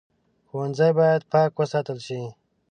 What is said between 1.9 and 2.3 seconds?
شي